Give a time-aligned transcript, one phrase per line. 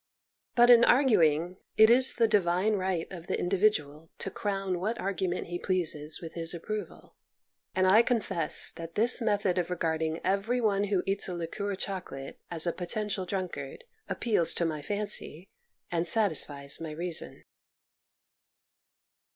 [0.55, 5.49] But in arguing, it is the divine right of the individual to crown what argument
[5.49, 7.13] he pleases with his approval,
[7.75, 11.75] and I confess that this method of regard ing every one who eats a liqueur
[11.75, 15.47] choco 172 MONOLOGUES late as a potential drunkard appeals to my fancy
[15.91, 17.43] and satisfies my reason.